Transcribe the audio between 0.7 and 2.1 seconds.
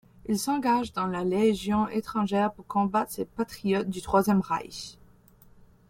dans la Légion